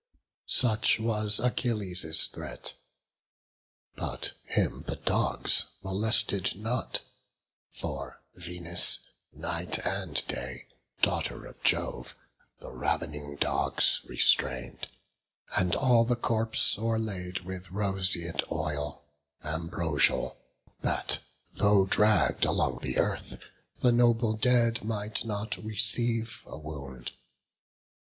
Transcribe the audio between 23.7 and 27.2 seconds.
The noble dead might not receive a wound.